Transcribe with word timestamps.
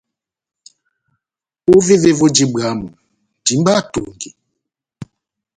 Ovévé 1.75 2.11
voji 2.19 2.45
bwámu, 2.51 2.87
timbaha 3.45 3.81
etungi. 3.87 4.29